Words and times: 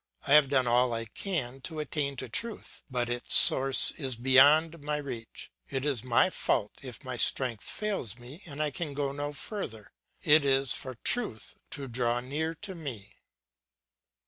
I 0.25 0.33
have 0.33 0.49
done 0.49 0.65
all 0.65 0.93
I 0.93 1.05
can 1.05 1.61
to 1.61 1.79
attain 1.79 2.15
to 2.15 2.27
truth; 2.27 2.81
but 2.89 3.07
its 3.07 3.35
source 3.35 3.91
is 3.91 4.15
beyond 4.15 4.81
my 4.83 4.97
reach; 4.97 5.51
is 5.69 5.99
it 5.99 6.05
my 6.07 6.31
fault 6.31 6.79
if 6.81 7.03
my 7.03 7.17
strength 7.17 7.63
fails 7.63 8.17
me 8.17 8.41
and 8.47 8.63
I 8.63 8.71
can 8.71 8.95
go 8.95 9.11
no 9.11 9.31
further; 9.31 9.91
it 10.23 10.43
is 10.43 10.73
for 10.73 10.95
Truth 10.95 11.55
to 11.69 11.87
draw 11.87 12.19
near 12.19 12.55
to 12.55 12.73
me. 12.73 13.13